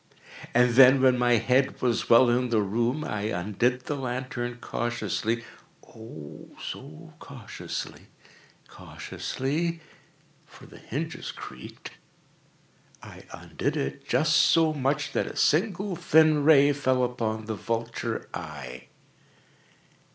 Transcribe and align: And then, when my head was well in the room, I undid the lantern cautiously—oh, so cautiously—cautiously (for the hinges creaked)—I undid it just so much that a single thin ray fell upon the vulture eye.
And 0.55 0.71
then, 0.73 0.99
when 1.03 1.15
my 1.19 1.33
head 1.33 1.79
was 1.79 2.09
well 2.09 2.27
in 2.31 2.49
the 2.49 2.59
room, 2.63 3.03
I 3.03 3.25
undid 3.25 3.81
the 3.81 3.93
lantern 3.95 4.57
cautiously—oh, 4.59 6.49
so 6.59 7.13
cautiously—cautiously 7.19 9.79
(for 10.47 10.65
the 10.65 10.79
hinges 10.79 11.31
creaked)—I 11.31 13.25
undid 13.31 13.77
it 13.77 14.09
just 14.09 14.35
so 14.37 14.73
much 14.73 15.11
that 15.11 15.27
a 15.27 15.35
single 15.35 15.95
thin 15.95 16.43
ray 16.45 16.73
fell 16.73 17.03
upon 17.03 17.45
the 17.45 17.53
vulture 17.53 18.27
eye. 18.33 18.87